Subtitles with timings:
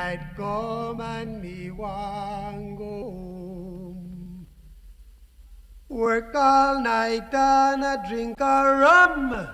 [0.00, 4.46] Daylight come and me want go home.
[5.90, 9.46] Work all night and a drink a rum.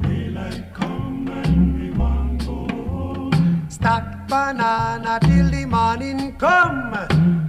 [0.00, 3.66] Daylight come and me want go home.
[3.68, 6.94] Stack banana till the morning come.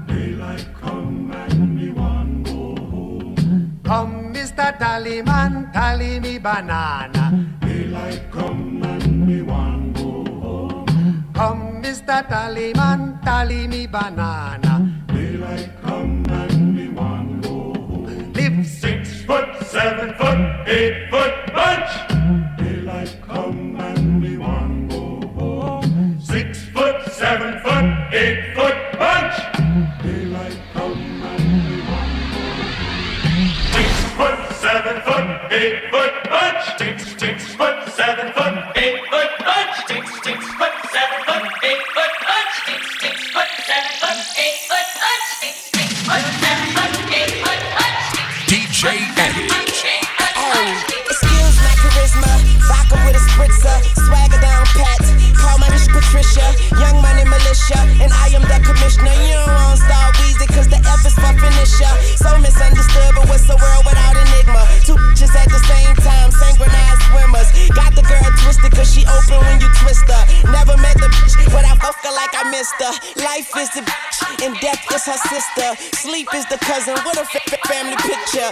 [0.07, 3.79] Daylight come and me want go home.
[3.83, 4.75] Come, Mr.
[4.79, 7.48] Tallyman, tally me banana.
[12.09, 12.27] Mr.
[12.27, 14.89] Tallyman, tally me banana.
[15.13, 18.33] Daylight come and me want go home.
[18.33, 21.91] Live Six foot, seven foot, eight foot bunch.
[22.57, 26.19] Daylight come and me want go home.
[26.19, 27.68] Six foot, seven foot,
[75.55, 75.97] sister.
[75.97, 78.49] Sleep is the cousin, what a fa- fa- family picture.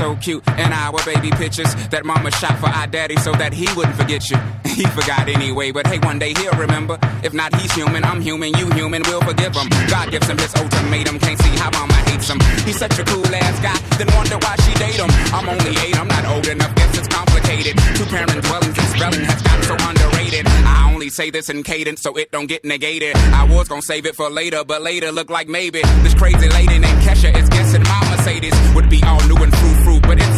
[0.00, 3.68] So cute in our baby pictures that mama shot for our daddy so that he
[3.76, 4.38] wouldn't forget you.
[4.80, 6.96] He forgot anyway, but hey, one day he'll remember.
[7.22, 9.68] If not, he's human, I'm human, you human, we'll forgive him.
[9.90, 12.40] God gives him his ultimatum, can't see how mama hates him.
[12.64, 15.10] He's such a cool ass guy, then wonder why she date him.
[15.34, 17.76] I'm only eight, I'm not old enough, guess it's complicated.
[17.94, 20.46] Two parent dwellings and spelling has got so underrated.
[20.46, 23.16] I only say this in cadence so it don't get negated.
[23.16, 26.78] I was gonna save it for later, but later look like maybe this crazy lady
[26.78, 29.52] named Kesha is guessing my Mercedes would be all new and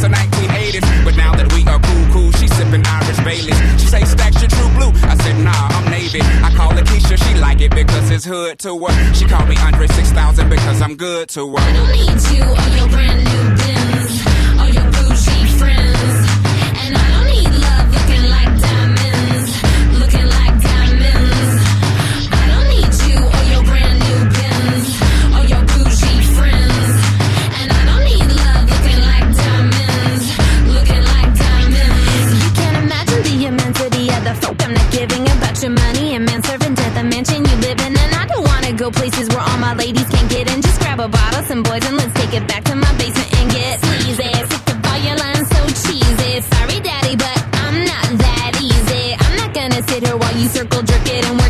[0.03, 1.05] it's the 1980s.
[1.05, 3.59] But now that we are cool, cool, she's sipping Irish Baileys.
[3.81, 4.93] She say stacks your true blue.
[5.09, 6.21] I said nah, I'm Navy.
[6.21, 9.15] I call her Keisha, she like it because it's hood to her.
[9.15, 11.59] She call me Andre 6000 because I'm good to her.
[11.59, 14.15] I don't need you or your brand new bins
[14.61, 16.22] or your bougie friends.
[50.01, 51.42] While you circle jerk it and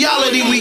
[0.00, 0.59] reality, we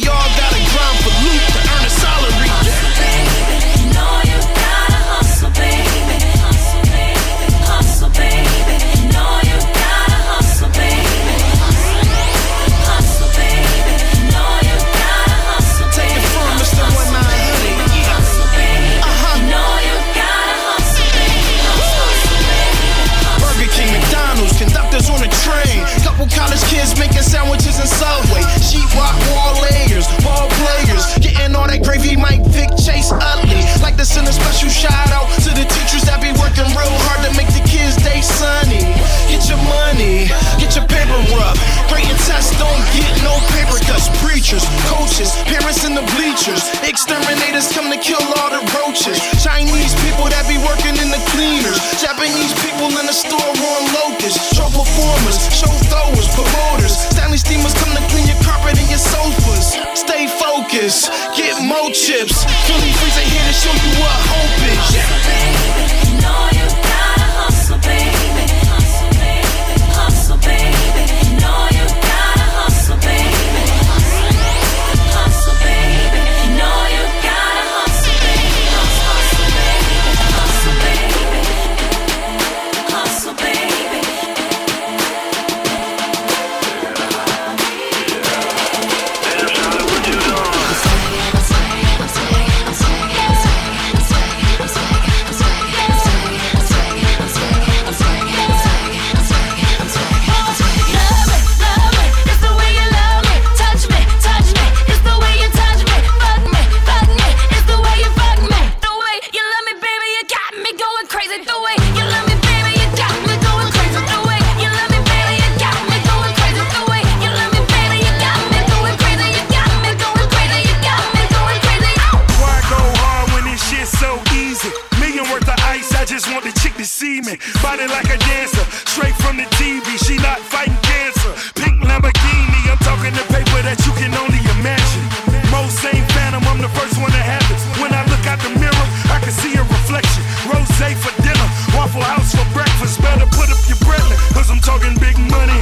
[128.49, 129.97] dancer, straight from the TV.
[130.05, 131.33] She not fighting cancer.
[131.55, 135.05] Pink Lamborghini, I'm talking the paper that you can only imagine.
[135.51, 137.59] Most ain't phantom, I'm the first one to have it.
[137.81, 140.23] When I look out the mirror, I can see a reflection.
[140.49, 143.01] Rose for dinner, Waffle House for breakfast.
[143.01, 144.01] Better put up your bread,
[144.33, 145.61] cause I'm talking big money.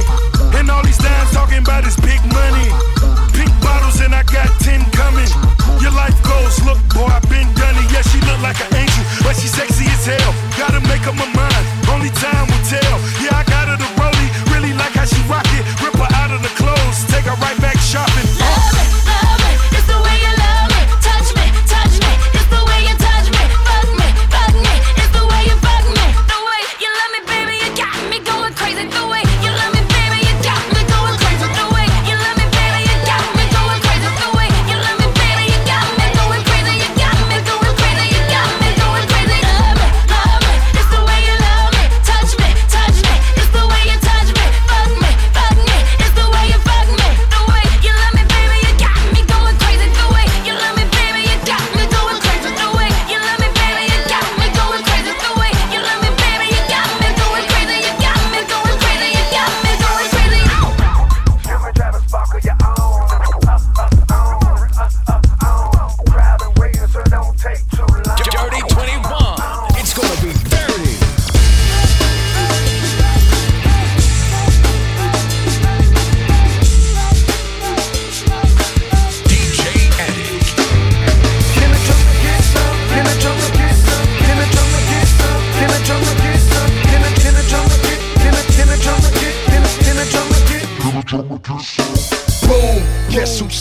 [0.56, 2.67] And all these dimes talking about is big money.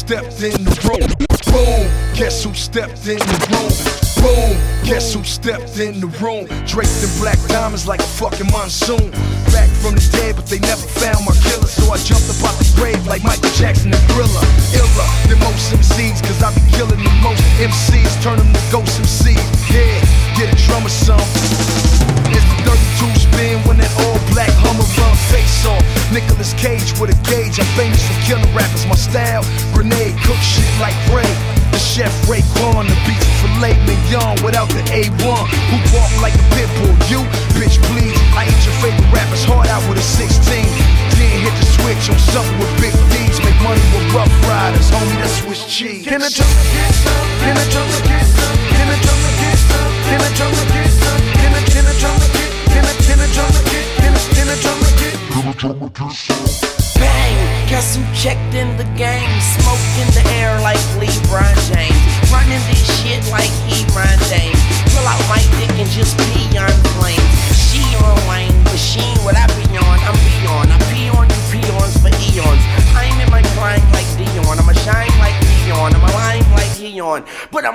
[0.07, 1.03] Stepped in the room?
[1.51, 1.83] Boom,
[2.15, 3.75] guess who stepped in the room?
[4.23, 4.55] Boom,
[4.87, 6.47] guess who stepped in the room?
[6.63, 9.11] Draped in black diamonds like a fucking monsoon.
[9.51, 11.67] Back from the dead, but they never found my killer.
[11.67, 14.47] So I jumped up out the grave like Michael Jackson and Thriller.
[14.71, 18.23] Iller than most MCs, cause I be killing the most MCs.
[18.23, 19.43] Turn them to ghost MCs.
[19.67, 19.91] Yeah,
[20.39, 21.19] get a drummer some.
[22.31, 25.83] It's the 32 spin when that all black Hummer run face off.
[26.13, 27.59] Nicolas Cage with a gauge.
[27.59, 28.85] I'm famous for killing rappers.
[28.85, 29.96] My style, grenade,
[30.79, 31.27] like Ray.
[31.71, 35.43] The chef Ray Quan, the beach filet mignon without the A1.
[35.69, 36.93] Who walk like a pit bull?
[37.09, 37.21] You,
[37.57, 38.17] bitch, please.
[38.37, 40.37] I eat your favorite rapper's heart out with a 16.
[41.17, 43.41] Then hit the switch on something with big beats.
[43.41, 45.17] Make money with rough riders, homie.
[45.21, 46.05] That's Swiss cheese.
[46.05, 46.49] Can I jump?
[47.41, 47.89] Can I jump?
[48.05, 48.57] Can I jump?
[48.73, 49.21] Can I jump?
[50.07, 50.55] Can I can I jump?
[51.41, 52.21] Can I can I jump?
[52.71, 53.53] Can I can I jump?
[53.97, 54.81] Can I jump?
[56.97, 57.69] Bang!
[57.69, 59.29] Guess who checked in the game?
[59.41, 60.23] Smoke in the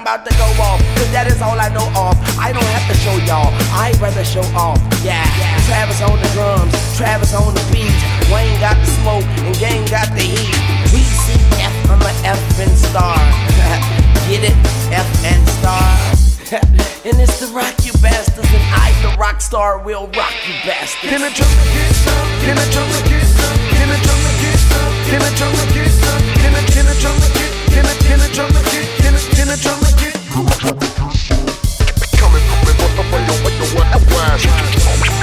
[0.03, 2.19] I'm about to go off, cause that is all I know of.
[2.35, 3.55] I don't have to show y'all.
[3.71, 4.83] I'd rather show off.
[4.99, 5.23] Yeah.
[5.39, 5.55] yeah.
[5.71, 7.95] Travis on the drums, Travis on the beat.
[8.27, 10.59] Wayne got the smoke and Gang got the heat.
[10.91, 13.15] We see F, I'm a F and star.
[14.27, 14.59] Get it?
[14.91, 15.87] F and star.
[17.07, 21.15] and it's the rock you bastards, and I, the rock star, will rock you bastards.
[21.15, 22.27] Can the drummer get some?
[22.43, 23.55] Can the drummer get some?
[23.71, 24.91] Can the drummer get some?
[25.15, 26.23] Can the drummer get some?
[26.43, 27.55] Can can the drummer get?
[27.71, 27.87] Can
[28.67, 29.02] get?
[29.31, 30.15] Can the drummer get?
[30.33, 30.83] Coming,
[32.19, 34.45] coming, what the fuck, what the what, whash.
[34.47, 35.22] Coming,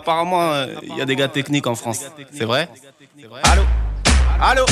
[0.00, 2.04] apparemment, il y a des gars techniques en France.
[2.32, 2.68] C'est vrai
[3.44, 3.62] Allô?
[4.40, 4.64] Allô?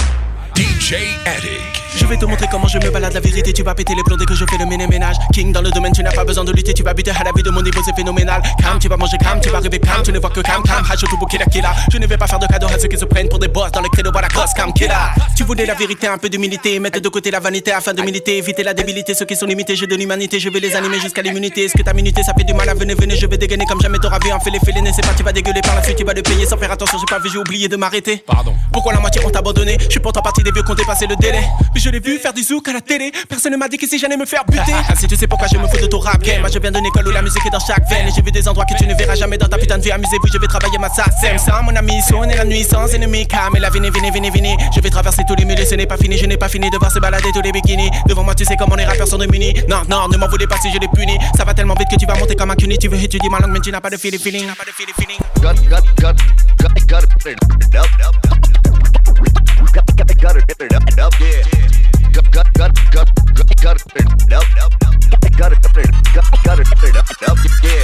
[0.56, 0.94] DJ
[1.26, 1.87] Attic.
[1.98, 3.52] Je vais te montrer comment je me balade la vérité.
[3.52, 5.16] Tu vas péter les plombs dès que je fais le ménage.
[5.32, 6.72] King dans le domaine, tu n'as pas besoin de lutter.
[6.72, 8.40] Tu vas buter à la vie de mon niveau, c'est phénoménal.
[8.62, 10.00] Cam, tu vas manger cam, tu vas rêver cam.
[10.04, 10.84] Tu ne vois que cam, cam.
[10.88, 11.74] Hache tout bouquet, killa.
[11.92, 13.72] Je ne vais pas faire de cadeaux à ceux qui se prennent pour des boss
[13.72, 14.12] dans le credo.
[14.12, 15.12] Voilà, cross cam, killa.
[15.36, 16.78] Tu voulais la vérité, un peu d'humilité.
[16.78, 18.38] Mettre de côté la vanité afin de militer.
[18.38, 19.14] Éviter la débilité.
[19.14, 20.38] Ceux qui sont limités, j'ai de l'humanité.
[20.38, 21.64] Je vais les animer jusqu'à l'immunité.
[21.64, 23.16] Est-ce que ta minute, ça fait du mal à venir, venez.
[23.16, 24.80] Je vais dégainer comme jamais t'auras vu un fait les félés.
[24.94, 26.96] C'est pas, tu vas dégueuler par la suite, tu vas le payer sans faire attention.
[26.98, 28.22] J'ai pas vu, j'ai oublié de m'arrêter.
[28.24, 28.54] Pardon.
[28.72, 29.76] Pourquoi la moitié ont abandonné?
[29.80, 31.42] Je suis pourtant partie des vieux qui ont dépassé le délai.
[31.74, 33.10] Mais je je l'ai vu faire du zouk à la télé.
[33.28, 34.62] Personne ne m'a dit qu'ici j'allais me faire buter.
[34.68, 36.50] Ah, ah, ah, si tu sais pourquoi je me fous de ton rap game, moi
[36.52, 38.08] je viens d'une école où la musique est dans chaque veine.
[38.08, 39.90] Et j'ai vu des endroits que tu ne verras jamais dans ta putain de vie.
[39.90, 41.38] Amusez-vous, je vais travailler ma sassem.
[41.38, 43.26] Ça, mon ami, sonne la nuit sans ennemi.
[43.26, 44.56] Calme et la venez, venez, venez, venez.
[44.74, 46.18] Je vais traverser tous les murs ce n'est pas fini.
[46.18, 47.90] Je n'ai pas fini de voir se balader tous les bikinis.
[48.06, 49.54] Devant moi, tu sais comment les rappeurs sont démunis.
[49.68, 51.18] Non, non, ne m'en voulez pas si je les punis.
[51.38, 52.76] Ça va tellement vite que tu vas monter comme un cuny.
[52.76, 54.20] Tu veux étudier ma langue, mais tu n'as pas de feeling.
[54.20, 54.48] feeling.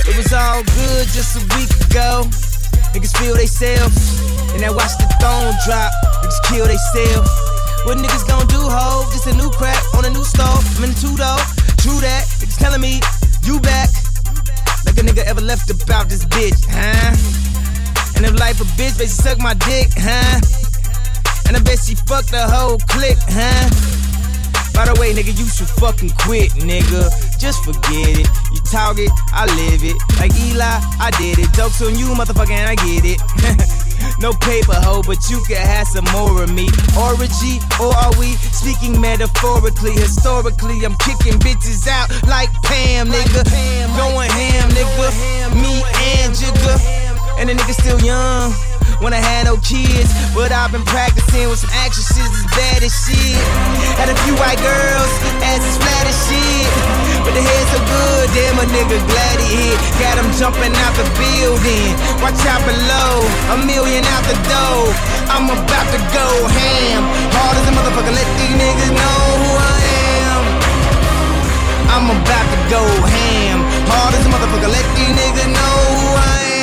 [0.07, 2.27] It was all good just a week ago.
[2.95, 3.91] Niggas feel they self,
[4.55, 5.91] and I watch the throne drop.
[6.23, 7.27] Niggas kill they self.
[7.87, 9.05] What niggas gon' do, ho?
[9.13, 10.63] Just a new crack on a new stove.
[10.79, 11.41] I'm in the two though.
[11.83, 12.27] True that.
[12.39, 13.01] Niggas telling me
[13.43, 13.91] you back.
[14.87, 17.17] Like a nigga ever left about this bitch, huh?
[18.17, 20.41] And if life a bitch, bet she suck my dick, huh?
[21.47, 24.14] And I bet she fucked the whole clique, huh?
[24.75, 27.07] By the way, nigga, you should fucking quit, nigga.
[27.39, 28.27] Just forget it.
[28.51, 29.95] You talk it, I live it.
[30.19, 30.67] Like Eli,
[30.99, 31.47] I did it.
[31.55, 33.23] Jokes on you, motherfucker, and I get it.
[34.21, 36.67] no paper hoe, but you can have some more of me.
[36.99, 39.95] Orgy, or are we speaking metaphorically?
[39.95, 43.47] Historically, I'm kicking bitches out like Pam, nigga.
[43.47, 45.07] pam Going ham, nigga.
[45.55, 45.87] Me
[46.19, 46.75] and Jigga.
[47.39, 48.51] And the nigga still young.
[49.03, 52.95] When I had no kids, but I've been practicing with some actresses as bad as
[52.95, 53.37] shit.
[54.01, 55.13] Had a few white girls,
[55.45, 56.73] asses flat as shit.
[57.25, 59.79] But the head so good, damn a nigga glad he hit.
[60.01, 61.93] Got him jumping out the building.
[62.25, 64.93] Watch out below, a million out the door.
[65.29, 67.03] I'm about to go ham.
[67.35, 69.79] Hard as a motherfucker, let these niggas know who I
[70.23, 70.43] am.
[71.93, 73.59] I'm about to go ham.
[73.91, 76.54] Hard as a motherfucker, let these niggas know who I am.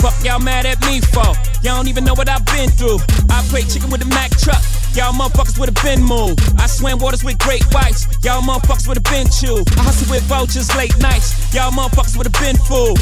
[0.00, 1.26] Fuck y'all mad at me for?
[1.62, 2.98] Y'all don't even know what I've been through.
[3.30, 4.62] I play chicken with a Mack truck.
[4.94, 6.40] Y'all motherfuckers would have been moved.
[6.58, 8.06] I swam waters with great whites.
[8.24, 9.66] Y'all motherfuckers would have been chewed.
[9.78, 11.54] I hustle with vultures late nights.
[11.54, 12.98] Y'all motherfuckers would have been fooled.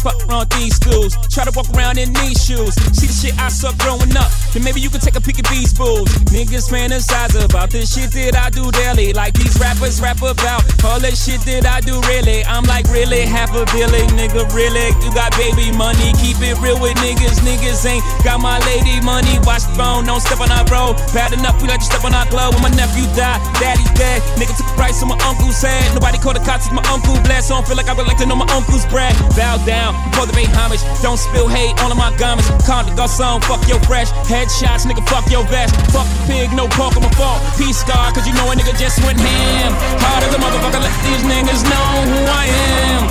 [0.00, 1.16] Fuck around these schools.
[1.28, 2.74] Try to walk around in these shoes.
[2.96, 4.32] See the shit I suck growing up.
[4.52, 6.08] Then maybe you can take a peek at these fools.
[6.32, 9.12] Niggas fantasize about this shit that I do daily.
[9.12, 12.44] Like these rappers rap about all that shit that I do really.
[12.44, 14.48] I'm like really half a billion, nigga.
[14.54, 16.12] Really, you got baby money.
[16.16, 17.44] Keep it real with niggas.
[17.44, 19.36] Niggas ain't got my lady money.
[19.44, 20.96] Watch the phone, don't step on our road.
[21.12, 22.54] Bad enough, we let you step on our glove.
[22.56, 24.22] When my nephew died, daddy's dead.
[24.40, 25.84] Nigga took a price on my uncle's head.
[25.94, 27.48] Nobody called the cops, my uncle blessed.
[27.48, 29.14] So I don't feel like I would like to know my uncle's bread.
[29.36, 30.82] Bow down, before the pay homage.
[31.02, 32.48] Don't spill hate of my garments.
[32.66, 34.10] Calm the garçon, fuck your fresh.
[34.30, 35.74] Headshots, nigga, fuck your vest.
[35.94, 37.40] Fuck the pig, no pork on fault.
[37.58, 39.72] Peace scar, cause you know a nigga just went ham.
[40.02, 43.02] Hard as a motherfucker, let these niggas know who I am.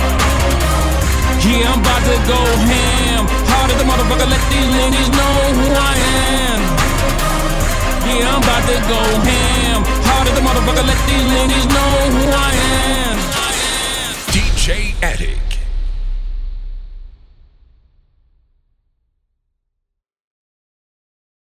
[1.40, 3.22] Yeah, I'm about to go ham.
[3.48, 6.60] Hard as a motherfucker, let these niggas know who I am.
[8.10, 9.82] Yeah, I'm about to go ham.
[10.08, 13.16] Hard as the motherfucker, let these niggas know who I am.
[14.32, 15.49] DJ Attic.